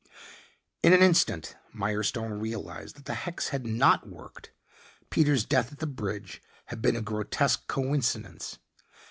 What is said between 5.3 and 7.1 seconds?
death at the bridge had been a